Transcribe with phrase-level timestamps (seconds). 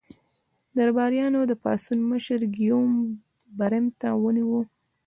[0.77, 2.91] درباریانو د پاڅون مشر ګیوم
[3.57, 4.59] برمته ونیو.